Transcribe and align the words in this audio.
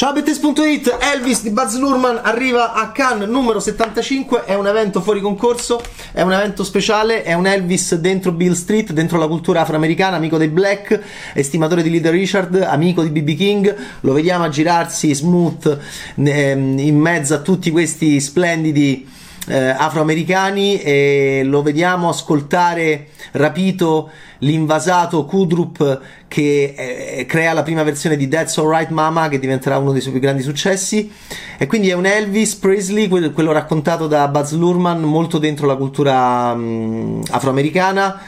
Ciao 0.00 0.14
Bettes.it, 0.14 0.96
Elvis 0.98 1.42
di 1.42 1.50
Buzz 1.50 1.76
Lurman 1.76 2.20
arriva 2.22 2.72
a 2.72 2.90
Cannes 2.90 3.28
numero 3.28 3.60
75, 3.60 4.46
è 4.46 4.54
un 4.54 4.66
evento 4.66 5.02
fuori 5.02 5.20
concorso, 5.20 5.82
è 6.12 6.22
un 6.22 6.32
evento 6.32 6.64
speciale, 6.64 7.22
è 7.22 7.34
un 7.34 7.46
Elvis 7.46 7.96
dentro 7.96 8.32
Bill 8.32 8.54
Street, 8.54 8.92
dentro 8.92 9.18
la 9.18 9.26
cultura 9.26 9.60
afroamericana, 9.60 10.16
amico 10.16 10.38
dei 10.38 10.48
Black, 10.48 10.98
estimatore 11.34 11.82
di 11.82 11.90
Little 11.90 12.12
Richard, 12.12 12.62
amico 12.62 13.02
di 13.02 13.10
BB 13.10 13.36
King, 13.36 13.76
lo 14.00 14.14
vediamo 14.14 14.44
a 14.44 14.48
girarsi 14.48 15.14
smooth 15.14 15.78
ehm, 16.14 16.78
in 16.78 16.96
mezzo 16.96 17.34
a 17.34 17.40
tutti 17.40 17.70
questi 17.70 18.20
splendidi 18.20 19.06
eh, 19.46 19.68
afroamericani 19.68 20.80
e 20.80 21.42
lo 21.44 21.62
vediamo 21.62 22.08
ascoltare 22.08 23.08
rapito 23.32 24.10
l'invasato 24.38 25.24
Kudrup 25.24 26.00
che 26.28 26.74
eh, 26.76 27.26
crea 27.26 27.52
la 27.52 27.62
prima 27.62 27.82
versione 27.82 28.16
di 28.16 28.28
That's 28.28 28.58
Alright 28.58 28.90
Mama 28.90 29.28
che 29.28 29.38
diventerà 29.38 29.78
uno 29.78 29.92
dei 29.92 30.00
suoi 30.00 30.12
più 30.12 30.22
grandi 30.22 30.42
successi. 30.42 31.10
E 31.58 31.66
quindi 31.66 31.88
è 31.88 31.94
un 31.94 32.06
Elvis 32.06 32.54
Presley 32.56 33.08
quello, 33.08 33.52
raccontato 33.52 34.06
da 34.06 34.28
Buzz 34.28 34.52
Lurman 34.52 35.00
molto 35.00 35.38
dentro 35.38 35.66
la 35.66 35.76
cultura 35.76 36.54
mh, 36.54 37.22
afroamericana 37.30 38.20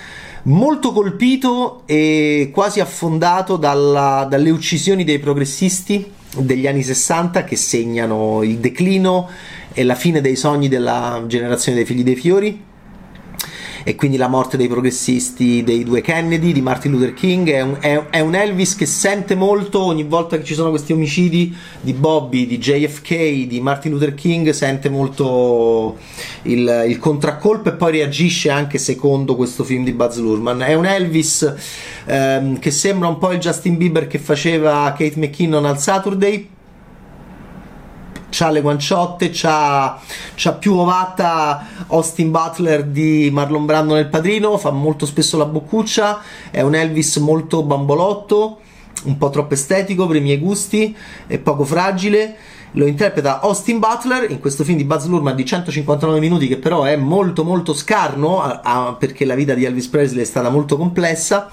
molto 0.44 0.92
colpito 0.92 1.82
e 1.86 2.50
quasi 2.52 2.80
affondato 2.80 3.56
dalla, 3.56 4.26
dalle 4.28 4.50
uccisioni 4.50 5.04
dei 5.04 5.20
progressisti 5.20 6.10
degli 6.36 6.66
anni 6.66 6.82
60 6.82 7.44
che 7.44 7.56
segnano 7.56 8.42
il 8.42 8.58
declino 8.58 9.28
e 9.72 9.84
la 9.84 9.94
fine 9.94 10.20
dei 10.20 10.36
sogni 10.36 10.68
della 10.68 11.22
generazione 11.26 11.78
dei 11.78 11.86
figli 11.86 12.02
dei 12.02 12.16
fiori 12.16 12.70
e 13.84 13.94
quindi 13.94 14.16
la 14.16 14.28
morte 14.28 14.56
dei 14.56 14.68
progressisti 14.68 15.62
dei 15.64 15.84
due 15.84 16.00
Kennedy, 16.00 16.52
di 16.52 16.60
Martin 16.60 16.92
Luther 16.92 17.14
King, 17.14 17.50
è 17.50 17.60
un, 17.60 17.76
è, 17.80 18.04
è 18.10 18.20
un, 18.20 18.34
Elvis 18.34 18.76
che 18.76 18.86
sente 18.86 19.34
molto 19.34 19.82
ogni 19.82 20.04
volta 20.04 20.36
che 20.38 20.44
ci 20.44 20.54
sono 20.54 20.70
questi 20.70 20.92
omicidi 20.92 21.54
di 21.80 21.92
Bobby, 21.92 22.46
di 22.46 22.58
JFK, 22.58 23.46
di 23.46 23.60
Martin 23.60 23.92
Luther 23.92 24.14
King, 24.14 24.50
sente 24.50 24.88
molto 24.88 25.98
il, 26.42 26.84
il 26.88 26.98
contraccolpo 26.98 27.70
e 27.70 27.72
poi 27.72 27.92
reagisce 27.92 28.50
anche 28.50 28.78
secondo 28.78 29.36
questo 29.36 29.64
film 29.64 29.84
di 29.84 29.92
Buzz 29.92 30.18
Lurman. 30.18 30.62
È 30.62 30.74
un 30.74 30.86
Elvis 30.86 31.54
ehm, 32.06 32.58
che 32.58 32.70
sembra 32.70 33.08
un 33.08 33.18
po' 33.18 33.32
il 33.32 33.38
Justin 33.38 33.76
Bieber 33.76 34.06
che 34.06 34.18
faceva 34.18 34.94
Kate 34.96 35.14
McKinnon 35.16 35.64
al 35.64 35.78
Saturday 35.78 36.48
c'ha 38.32 38.48
le 38.48 38.62
guanciotte, 38.62 39.30
c'ha, 39.30 40.00
c'ha 40.34 40.52
più 40.54 40.74
ovata 40.74 41.66
Austin 41.88 42.30
Butler 42.30 42.84
di 42.84 43.28
Marlon 43.30 43.66
Brando 43.66 43.94
nel 43.94 44.08
padrino, 44.08 44.56
fa 44.56 44.70
molto 44.70 45.04
spesso 45.04 45.36
la 45.36 45.44
boccuccia, 45.44 46.20
è 46.50 46.62
un 46.62 46.74
Elvis 46.74 47.18
molto 47.18 47.62
bambolotto, 47.62 48.60
un 49.04 49.18
po' 49.18 49.28
troppo 49.28 49.52
estetico 49.52 50.06
per 50.06 50.16
i 50.16 50.20
miei 50.20 50.38
gusti 50.38 50.96
e 51.26 51.38
poco 51.38 51.64
fragile. 51.64 52.36
Lo 52.76 52.86
interpreta 52.86 53.40
Austin 53.40 53.78
Butler 53.78 54.30
in 54.30 54.40
questo 54.40 54.64
film 54.64 54.78
di 54.78 54.84
Buzz 54.84 55.04
Lurman 55.04 55.36
di 55.36 55.44
159 55.44 56.18
minuti, 56.18 56.48
che 56.48 56.56
però 56.56 56.84
è 56.84 56.96
molto 56.96 57.44
molto 57.44 57.74
scarno 57.74 58.40
a, 58.40 58.60
a, 58.64 58.94
perché 58.94 59.26
la 59.26 59.34
vita 59.34 59.52
di 59.52 59.66
Elvis 59.66 59.88
Presley 59.88 60.22
è 60.22 60.26
stata 60.26 60.48
molto 60.48 60.78
complessa 60.78 61.50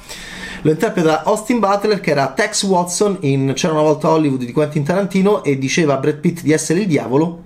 lo 0.62 0.72
interpreta 0.72 1.24
Austin 1.24 1.60
Butler 1.60 2.00
che 2.00 2.12
era 2.12 2.28
Tex 2.28 2.64
Watson 2.64 3.18
in 3.22 3.54
C'era 3.56 3.74
una 3.74 3.82
volta 3.82 4.10
Hollywood 4.10 4.44
di 4.44 4.52
Quentin 4.52 4.84
Tarantino 4.84 5.44
e 5.44 5.58
diceva 5.58 5.94
a 5.94 5.98
Brad 5.98 6.18
Pitt 6.18 6.42
di 6.42 6.52
essere 6.52 6.82
il 6.82 6.88
diavolo 6.88 7.44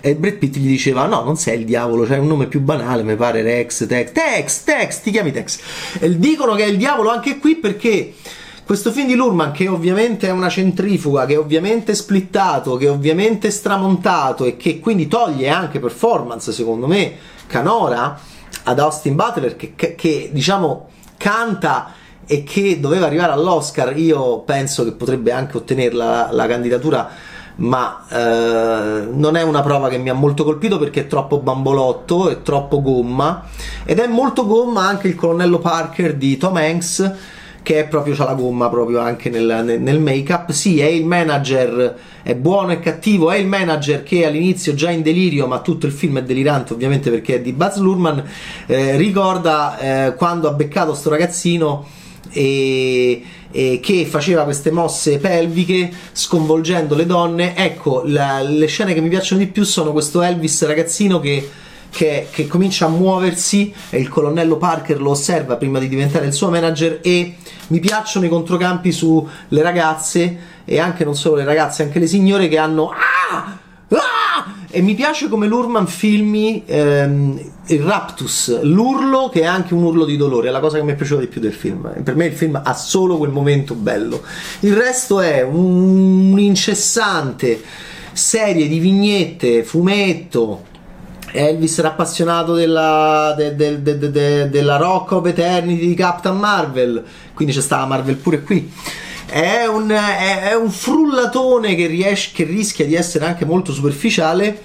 e 0.00 0.14
Brad 0.14 0.34
Pitt 0.34 0.56
gli 0.56 0.66
diceva 0.66 1.06
no 1.06 1.22
non 1.22 1.36
sei 1.36 1.60
il 1.60 1.64
diavolo 1.64 2.04
c'è 2.04 2.18
un 2.18 2.26
nome 2.26 2.48
più 2.48 2.60
banale 2.60 3.02
mi 3.02 3.16
pare 3.16 3.42
Rex 3.42 3.86
Tex 3.86 4.12
Tex 4.12 4.64
Tex 4.64 5.00
ti 5.00 5.10
chiami 5.10 5.32
Tex. 5.32 5.60
E 6.00 6.18
dicono 6.18 6.54
che 6.54 6.64
è 6.64 6.66
il 6.66 6.76
diavolo 6.76 7.10
anche 7.10 7.38
qui 7.38 7.56
perché 7.56 8.12
questo 8.64 8.92
film 8.92 9.06
di 9.06 9.14
Lurman 9.14 9.52
che 9.52 9.68
ovviamente 9.68 10.28
è 10.28 10.30
una 10.30 10.50
centrifuga 10.50 11.24
che 11.24 11.36
ovviamente 11.36 11.92
è 11.92 11.94
splittato 11.94 12.76
che 12.76 12.88
ovviamente 12.88 13.48
è 13.48 13.50
stramontato 13.50 14.44
e 14.44 14.58
che 14.58 14.80
quindi 14.80 15.08
toglie 15.08 15.48
anche 15.48 15.80
performance 15.80 16.52
secondo 16.52 16.86
me 16.86 17.14
canora 17.46 18.18
ad 18.64 18.78
Austin 18.78 19.16
Butler 19.16 19.56
che, 19.56 19.72
che, 19.74 19.94
che 19.94 20.28
diciamo 20.30 20.88
canta 21.16 22.00
e 22.32 22.44
che 22.44 22.80
doveva 22.80 23.04
arrivare 23.04 23.32
all'Oscar, 23.32 23.94
io 23.98 24.38
penso 24.38 24.84
che 24.84 24.92
potrebbe 24.92 25.32
anche 25.32 25.58
ottenere 25.58 25.94
la, 25.94 26.46
candidatura, 26.48 27.10
ma 27.56 28.06
eh, 28.08 29.06
non 29.12 29.36
è 29.36 29.42
una 29.42 29.60
prova 29.60 29.90
che 29.90 29.98
mi 29.98 30.08
ha 30.08 30.14
molto 30.14 30.42
colpito 30.42 30.78
perché 30.78 31.00
è 31.00 31.06
troppo 31.06 31.40
bambolotto, 31.40 32.30
è 32.30 32.40
troppo 32.40 32.80
gomma 32.80 33.44
ed 33.84 33.98
è 33.98 34.06
molto 34.06 34.46
gomma 34.46 34.86
anche 34.86 35.08
il 35.08 35.14
colonnello 35.14 35.58
Parker 35.58 36.14
di 36.14 36.38
Tom 36.38 36.56
Hanks 36.56 37.12
che 37.62 37.80
è 37.80 37.86
proprio 37.86 38.14
c'ha 38.14 38.24
la 38.24 38.34
gomma 38.34 38.70
proprio 38.70 39.00
anche 39.00 39.28
nel, 39.28 39.60
nel, 39.62 39.80
nel 39.80 40.00
make-up. 40.00 40.50
Sì, 40.50 40.80
è 40.80 40.86
il 40.86 41.04
manager, 41.04 41.96
è 42.22 42.34
buono 42.34 42.72
e 42.72 42.80
cattivo, 42.80 43.30
è 43.30 43.36
il 43.36 43.46
manager 43.46 44.02
che 44.02 44.26
all'inizio 44.26 44.72
già 44.72 44.90
in 44.90 45.02
delirio, 45.02 45.46
ma 45.46 45.60
tutto 45.60 45.84
il 45.84 45.92
film 45.92 46.18
è 46.18 46.22
delirante 46.22 46.72
ovviamente 46.72 47.10
perché 47.10 47.36
è 47.36 47.40
di 47.42 47.52
Buzz 47.52 47.76
Lurman, 47.76 48.24
eh, 48.66 48.96
ricorda 48.96 49.78
eh, 49.78 50.14
quando 50.14 50.48
ha 50.48 50.52
beccato 50.52 50.94
sto 50.94 51.10
ragazzino 51.10 52.00
e, 52.32 53.22
e, 53.50 53.80
che 53.80 54.06
faceva 54.06 54.44
queste 54.44 54.70
mosse 54.70 55.18
pelviche 55.18 55.92
sconvolgendo 56.12 56.94
le 56.94 57.06
donne. 57.06 57.56
Ecco, 57.56 58.02
la, 58.06 58.42
le 58.42 58.66
scene 58.66 58.94
che 58.94 59.00
mi 59.00 59.08
piacciono 59.08 59.40
di 59.40 59.48
più 59.48 59.64
sono 59.64 59.92
questo 59.92 60.22
Elvis 60.22 60.64
ragazzino 60.66 61.20
che, 61.20 61.48
che, 61.90 62.28
che, 62.30 62.46
comincia 62.46 62.86
a 62.86 62.88
muoversi 62.88 63.72
e 63.90 63.98
il 63.98 64.08
colonnello 64.08 64.56
Parker 64.56 65.00
lo 65.00 65.10
osserva 65.10 65.56
prima 65.56 65.78
di 65.78 65.88
diventare 65.88 66.26
il 66.26 66.32
suo 66.32 66.50
manager 66.50 67.00
e 67.02 67.36
mi 67.68 67.80
piacciono 67.80 68.26
i 68.26 68.28
controcampi 68.28 68.90
sulle 68.90 69.62
ragazze 69.62 70.38
e 70.64 70.78
anche 70.78 71.04
non 71.04 71.14
solo 71.14 71.36
le 71.36 71.44
ragazze, 71.44 71.82
anche 71.82 71.98
le 71.98 72.06
signore 72.06 72.48
che 72.48 72.58
hanno... 72.58 72.90
Ah! 72.90 73.58
Ah! 73.88 74.60
E 74.74 74.80
mi 74.80 74.94
piace 74.94 75.28
come 75.28 75.46
Lurman 75.46 75.86
filmi 75.86 76.62
ehm, 76.64 77.38
il 77.66 77.82
raptus, 77.82 78.62
l'urlo 78.62 79.28
che 79.28 79.42
è 79.42 79.44
anche 79.44 79.74
un 79.74 79.82
urlo 79.82 80.06
di 80.06 80.16
dolore, 80.16 80.48
è 80.48 80.50
la 80.50 80.60
cosa 80.60 80.78
che 80.78 80.82
mi 80.82 80.92
è 80.92 80.94
piaciuta 80.94 81.20
di 81.20 81.26
più 81.26 81.42
del 81.42 81.52
film. 81.52 81.92
Per 82.02 82.16
me 82.16 82.24
il 82.24 82.32
film 82.32 82.58
ha 82.64 82.72
solo 82.72 83.18
quel 83.18 83.30
momento 83.30 83.74
bello. 83.74 84.22
Il 84.60 84.74
resto 84.74 85.20
è 85.20 85.42
un 85.42 86.34
incessante 86.38 87.60
serie 88.12 88.66
di 88.66 88.78
vignette, 88.78 89.62
fumetto. 89.62 90.64
Elvis 91.32 91.78
era 91.78 91.88
appassionato 91.88 92.54
della, 92.54 93.34
de, 93.36 93.54
de, 93.54 93.82
de, 93.82 94.48
della 94.48 94.76
Rock 94.76 95.12
of 95.12 95.26
Eternity 95.26 95.86
di 95.86 95.94
Captain 95.94 96.38
Marvel, 96.38 97.04
quindi 97.34 97.52
c'è 97.52 97.60
stata 97.60 97.84
Marvel 97.84 98.16
pure 98.16 98.40
qui 98.40 98.72
è 99.32 99.66
un, 99.66 99.88
è, 99.88 100.50
è 100.50 100.54
un 100.54 100.70
frullatone 100.70 101.74
che, 101.74 101.86
riesce, 101.86 102.32
che 102.34 102.44
rischia 102.44 102.84
di 102.84 102.94
essere 102.94 103.24
anche 103.24 103.46
molto 103.46 103.72
superficiale 103.72 104.60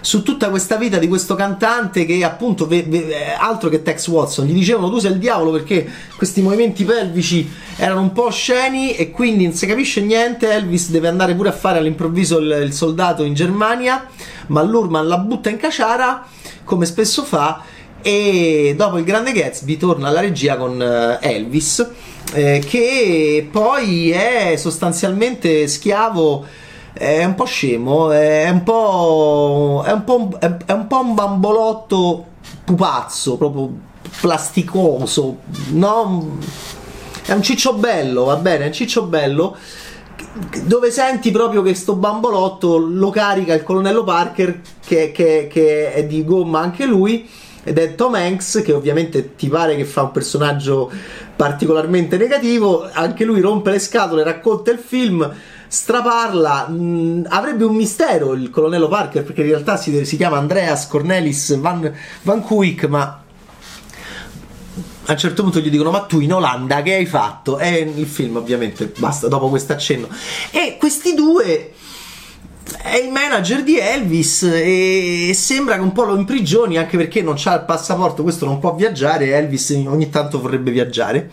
su 0.00 0.22
tutta 0.22 0.48
questa 0.48 0.76
vita 0.76 0.96
di 0.96 1.08
questo 1.08 1.34
cantante 1.34 2.06
che 2.06 2.24
appunto 2.24 2.66
ve, 2.66 2.84
ve, 2.84 3.34
altro 3.34 3.68
che 3.68 3.82
Tex 3.82 4.06
Watson. 4.08 4.46
Gli 4.46 4.54
dicevano 4.54 4.88
tu 4.88 4.98
sei 4.98 5.12
il 5.12 5.18
diavolo 5.18 5.50
perché 5.50 5.86
questi 6.16 6.40
movimenti 6.40 6.84
pelvici 6.84 7.46
erano 7.76 8.00
un 8.00 8.12
po' 8.12 8.24
osceni 8.26 8.94
e 8.94 9.10
quindi 9.10 9.44
non 9.44 9.52
si 9.52 9.66
capisce 9.66 10.00
niente. 10.00 10.50
Elvis 10.50 10.88
deve 10.88 11.08
andare 11.08 11.34
pure 11.34 11.50
a 11.50 11.52
fare 11.52 11.76
all'improvviso 11.76 12.38
il, 12.38 12.62
il 12.64 12.72
soldato 12.72 13.24
in 13.24 13.34
Germania 13.34 14.06
ma 14.46 14.62
Lurman 14.62 15.06
la 15.06 15.18
butta 15.18 15.50
in 15.50 15.58
caciara 15.58 16.26
come 16.64 16.86
spesso 16.86 17.24
fa 17.24 17.62
e 18.02 18.74
dopo 18.76 18.98
il 18.98 19.04
grande 19.04 19.32
Gatsby 19.32 19.76
torna 19.76 20.08
alla 20.08 20.20
regia 20.20 20.56
con 20.56 20.80
eh, 20.80 21.18
Elvis 21.20 21.86
eh, 22.32 22.62
che 22.64 23.48
poi 23.50 24.10
è 24.10 24.54
sostanzialmente 24.56 25.66
schiavo 25.66 26.44
è 26.92 27.24
un 27.24 27.34
po' 27.34 27.44
scemo 27.44 28.10
è 28.10 28.48
un 28.48 28.62
po', 28.62 29.82
è 29.84 29.92
un, 29.92 30.04
po', 30.04 30.30
è 30.38 30.72
un, 30.72 30.86
po 30.86 31.00
un 31.00 31.14
bambolotto 31.14 32.26
pupazzo 32.64 33.36
proprio 33.36 33.70
plasticoso 34.20 35.38
no? 35.70 36.38
è 37.24 37.32
un 37.32 37.42
ciccio 37.42 37.74
bello 37.74 38.24
va 38.24 38.36
bene 38.36 38.64
è 38.64 38.66
un 38.68 38.72
ciccio 38.72 39.04
bello 39.04 39.56
dove 40.64 40.90
senti 40.90 41.30
proprio 41.30 41.62
che 41.62 41.74
sto 41.74 41.94
bambolotto 41.94 42.76
lo 42.76 43.10
carica 43.10 43.54
il 43.54 43.62
colonnello 43.62 44.04
Parker 44.04 44.60
che, 44.84 45.10
che, 45.10 45.48
che 45.50 45.92
è 45.92 46.04
di 46.04 46.24
gomma 46.24 46.60
anche 46.60 46.84
lui 46.84 47.28
ed 47.64 47.78
è 47.78 47.94
Tom 47.94 48.14
Hanks 48.14 48.62
che 48.64 48.72
ovviamente 48.72 49.34
ti 49.36 49.48
pare 49.48 49.76
che 49.76 49.84
fa 49.84 50.02
un 50.02 50.12
personaggio 50.12 50.90
particolarmente 51.36 52.16
negativo, 52.16 52.88
anche 52.90 53.24
lui 53.24 53.40
rompe 53.40 53.70
le 53.70 53.78
scatole, 53.78 54.22
racconta 54.22 54.70
il 54.70 54.78
film, 54.78 55.30
straparla, 55.68 56.68
mh, 56.68 56.74
mm, 56.74 57.24
avrebbe 57.28 57.64
un 57.64 57.76
mistero 57.76 58.32
il 58.32 58.50
colonnello 58.50 58.88
Parker 58.88 59.22
perché 59.22 59.42
in 59.42 59.48
realtà 59.48 59.76
si, 59.76 60.04
si 60.04 60.16
chiama 60.16 60.38
Andreas 60.38 60.88
Cornelis 60.88 61.56
Van, 61.58 61.94
Van 62.22 62.42
Kuik, 62.42 62.84
ma 62.86 63.22
a 65.04 65.12
un 65.12 65.18
certo 65.18 65.42
punto 65.42 65.60
gli 65.60 65.70
dicono 65.70 65.90
ma 65.90 66.00
tu 66.00 66.20
in 66.20 66.32
Olanda 66.34 66.82
che 66.82 66.94
hai 66.94 67.06
fatto? 67.06 67.58
E 67.58 67.90
il 67.94 68.06
film 68.06 68.36
ovviamente 68.36 68.92
basta 68.96 69.28
dopo 69.28 69.48
questo 69.48 69.72
accenno. 69.72 70.08
E 70.50 70.76
questi 70.78 71.14
due 71.14 71.72
è 72.82 72.96
il 72.96 73.10
manager 73.10 73.62
di 73.62 73.78
Elvis 73.78 74.42
e 74.42 75.32
sembra 75.34 75.76
che 75.76 75.80
un 75.80 75.92
po' 75.92 76.04
lo 76.04 76.16
imprigioni 76.16 76.76
anche 76.76 76.96
perché 76.96 77.22
non 77.22 77.36
ha 77.42 77.54
il 77.54 77.64
passaporto, 77.64 78.22
questo 78.22 78.44
non 78.44 78.58
può 78.58 78.74
viaggiare, 78.74 79.34
Elvis 79.34 79.70
ogni 79.86 80.10
tanto 80.10 80.40
vorrebbe 80.40 80.70
viaggiare. 80.70 81.30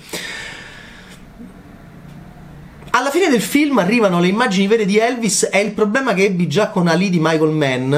Alla 2.92 3.10
fine 3.10 3.30
del 3.30 3.42
film 3.42 3.78
arrivano 3.78 4.22
le 4.22 4.28
immagini 4.28 4.68
vere 4.68 4.86
di 4.86 4.98
Elvis. 4.98 5.44
È 5.44 5.58
il 5.58 5.74
problema 5.74 6.14
che 6.14 6.24
ebbi 6.24 6.48
già 6.48 6.70
con 6.70 6.88
Ali 6.88 7.10
di 7.10 7.20
Michael 7.20 7.52
Mann 7.52 7.94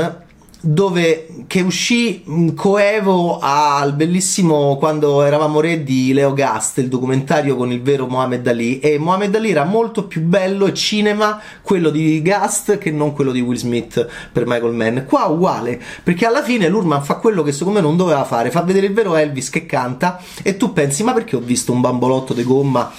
dove 0.60 1.28
che 1.48 1.62
uscì 1.62 2.24
coevo 2.56 3.40
al 3.40 3.94
bellissimo 3.94 4.76
quando 4.78 5.22
eravamo 5.22 5.60
re 5.60 5.84
di 5.84 6.14
Leo 6.14 6.34
Gast 6.34 6.80
il 6.80 6.88
documentario 6.88 7.56
con 7.56 7.72
il 7.72 7.82
vero 7.82 8.08
Mohamed 8.08 8.48
Ali. 8.48 8.80
E 8.80 8.98
Mohamed 8.98 9.36
Ali 9.36 9.52
era 9.52 9.64
molto 9.64 10.06
più 10.06 10.22
bello 10.22 10.72
cinema 10.74 11.40
quello 11.62 11.90
di 11.90 12.22
Gast 12.22 12.78
che 12.78 12.92
non 12.92 13.14
quello 13.14 13.32
di 13.32 13.42
Will 13.42 13.58
Smith 13.58 14.08
per 14.32 14.46
Michael 14.46 14.74
Mann. 14.74 15.06
Qua 15.06 15.26
uguale 15.26 15.82
perché 16.04 16.26
alla 16.26 16.44
fine 16.44 16.68
Lurman 16.68 17.04
fa 17.04 17.16
quello 17.16 17.44
che 17.44 17.52
secondo 17.52 17.80
me 17.80 17.86
non 17.86 17.96
doveva 17.96 18.24
fare 18.24 18.52
fa 18.52 18.62
vedere 18.62 18.88
il 18.88 18.94
vero 18.94 19.16
Elvis 19.16 19.50
che 19.50 19.66
canta 19.66 20.20
e 20.42 20.58
tu 20.58 20.74
pensi 20.74 21.04
ma 21.04 21.14
perché 21.14 21.36
ho 21.36 21.40
visto 21.40 21.72
un 21.72 21.82
bambolotto 21.82 22.34
di 22.34 22.44
gomma 22.44 22.92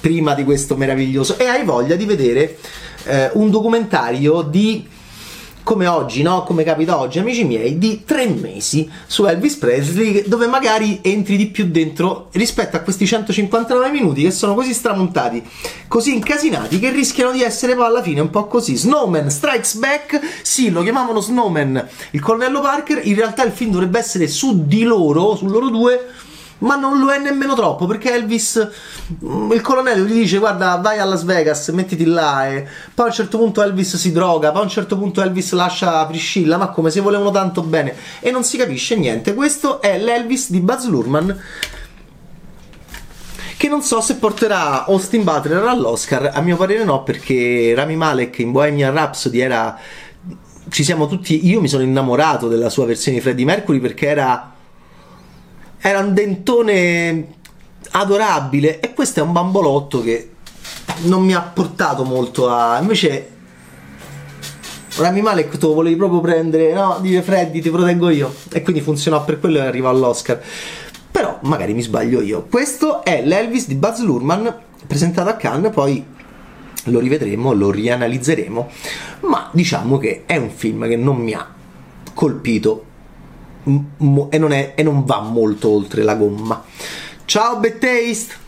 prima 0.00 0.34
di 0.34 0.44
questo 0.44 0.76
meraviglioso? 0.76 1.38
E 1.38 1.46
hai 1.46 1.64
voglia 1.64 1.96
di 1.96 2.04
vedere 2.04 2.58
eh, 3.04 3.30
un 3.34 3.50
documentario 3.50 4.42
di 4.42 4.96
come 5.68 5.86
oggi, 5.86 6.22
no? 6.22 6.44
Come 6.44 6.64
capita 6.64 6.98
oggi, 6.98 7.18
amici 7.18 7.44
miei, 7.44 7.76
di 7.76 8.02
tre 8.06 8.26
mesi 8.26 8.90
su 9.06 9.26
Elvis 9.26 9.56
Presley, 9.56 10.26
dove 10.26 10.46
magari 10.46 11.00
entri 11.02 11.36
di 11.36 11.48
più 11.48 11.66
dentro 11.66 12.28
rispetto 12.32 12.78
a 12.78 12.80
questi 12.80 13.04
159 13.04 13.90
minuti 13.90 14.22
che 14.22 14.30
sono 14.30 14.54
così 14.54 14.72
stramontati, 14.72 15.46
così 15.86 16.14
incasinati, 16.14 16.78
che 16.78 16.88
rischiano 16.90 17.32
di 17.32 17.42
essere 17.42 17.74
poi 17.74 17.84
alla 17.84 18.00
fine 18.00 18.22
un 18.22 18.30
po' 18.30 18.46
così. 18.46 18.76
Snowman 18.76 19.28
Strikes 19.28 19.74
Back, 19.74 20.18
sì, 20.40 20.70
lo 20.70 20.80
chiamavano 20.80 21.20
Snowman 21.20 21.86
il 22.12 22.20
colonnello 22.20 22.62
Parker, 22.62 23.06
in 23.06 23.16
realtà 23.16 23.44
il 23.44 23.52
film 23.52 23.70
dovrebbe 23.70 23.98
essere 23.98 24.26
su 24.26 24.66
di 24.66 24.84
loro, 24.84 25.36
su 25.36 25.44
loro 25.48 25.68
due 25.68 26.06
ma 26.58 26.76
non 26.76 26.98
lo 26.98 27.10
è 27.10 27.18
nemmeno 27.18 27.54
troppo 27.54 27.86
perché 27.86 28.14
Elvis 28.14 28.68
mm, 29.24 29.52
il 29.52 29.60
colonnello 29.60 30.04
gli 30.04 30.12
dice 30.12 30.38
guarda 30.38 30.76
vai 30.76 30.98
a 30.98 31.04
Las 31.04 31.24
Vegas 31.24 31.68
mettiti 31.68 32.04
là 32.04 32.48
e 32.48 32.66
poi 32.94 33.06
a 33.06 33.08
un 33.08 33.14
certo 33.14 33.38
punto 33.38 33.62
Elvis 33.62 33.96
si 33.96 34.12
droga 34.12 34.50
poi 34.50 34.60
a 34.60 34.64
un 34.64 34.70
certo 34.70 34.98
punto 34.98 35.22
Elvis 35.22 35.52
lascia 35.52 36.04
Priscilla 36.06 36.56
ma 36.56 36.68
come 36.68 36.90
se 36.90 37.00
volevano 37.00 37.30
tanto 37.30 37.62
bene? 37.62 37.94
E 38.20 38.30
non 38.30 38.44
si 38.44 38.56
capisce 38.56 38.96
niente. 38.96 39.34
Questo 39.34 39.80
è 39.80 39.98
l'Elvis 39.98 40.50
di 40.50 40.60
Buzz 40.60 40.86
Lurman 40.86 41.40
che 43.56 43.68
non 43.68 43.82
so 43.82 44.00
se 44.00 44.16
porterà 44.16 44.86
Austin 44.86 45.24
Butler 45.24 45.64
all'Oscar. 45.64 46.30
A 46.32 46.40
mio 46.40 46.56
parere 46.56 46.84
no 46.84 47.02
perché 47.02 47.72
Rami 47.74 47.96
Malek 47.96 48.38
in 48.38 48.52
Bohemian 48.52 48.92
Rhapsody 48.92 49.40
era 49.40 49.78
ci 50.70 50.84
siamo 50.84 51.06
tutti 51.06 51.46
io 51.46 51.60
mi 51.60 51.68
sono 51.68 51.82
innamorato 51.82 52.46
della 52.46 52.68
sua 52.68 52.84
versione 52.84 53.16
di 53.16 53.22
Freddie 53.22 53.46
Mercury 53.46 53.80
perché 53.80 54.06
era 54.06 54.52
era 55.80 56.00
un 56.00 56.14
dentone 56.14 57.26
adorabile 57.92 58.80
e 58.80 58.92
questo 58.92 59.20
è 59.20 59.22
un 59.22 59.32
bambolotto 59.32 60.02
che 60.02 60.30
non 61.02 61.24
mi 61.24 61.34
ha 61.34 61.40
portato 61.40 62.04
molto 62.04 62.48
a 62.48 62.78
invece 62.80 63.36
Rami 64.96 65.20
Malek 65.20 65.58
tu 65.58 65.68
lo 65.68 65.74
volevi 65.74 65.96
proprio 65.96 66.20
prendere 66.20 66.72
no? 66.72 66.98
Dire 67.00 67.22
Freddy 67.22 67.60
ti 67.60 67.70
proteggo 67.70 68.10
io. 68.10 68.34
E 68.50 68.62
quindi 68.62 68.82
funzionò 68.82 69.24
per 69.24 69.38
quello 69.38 69.58
e 69.58 69.60
arrivò 69.60 69.90
all'Oscar. 69.90 70.42
Però 71.10 71.38
magari 71.42 71.72
mi 71.72 71.82
sbaglio 71.82 72.20
io. 72.20 72.46
Questo 72.50 73.04
è 73.04 73.22
l'Elvis 73.24 73.68
di 73.68 73.76
Buzz 73.76 74.00
Lurman 74.00 74.52
presentato 74.86 75.28
a 75.28 75.34
Cannes 75.34 75.72
poi 75.72 76.04
lo 76.84 76.98
rivedremo 76.98 77.52
lo 77.52 77.70
rianalizzeremo. 77.70 78.70
Ma 79.20 79.48
diciamo 79.52 79.98
che 79.98 80.24
è 80.26 80.36
un 80.36 80.50
film 80.50 80.88
che 80.88 80.96
non 80.96 81.16
mi 81.18 81.32
ha 81.32 81.46
colpito 82.12 82.86
e, 83.64 84.38
non 84.38 84.52
è, 84.52 84.72
e 84.76 84.82
non 84.82 85.04
va 85.04 85.20
molto 85.20 85.68
oltre 85.68 86.02
la 86.02 86.14
gomma. 86.14 86.64
Ciao 87.24 87.58
Bad 87.58 87.78
Taste! 87.78 88.46